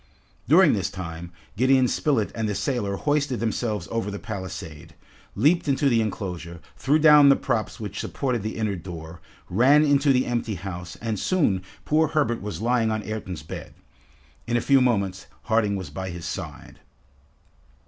[0.47, 4.95] During this time, Gideon Spilett and the sailor hoisted themselves over the palisade,
[5.35, 10.11] leaped into the enclosure, threw down the props which supported the inner door, ran into
[10.11, 13.75] the empty house, and soon, poor Herbert was lying on Ayrton's bed.
[14.47, 16.79] In a few moments, Harding was by his side.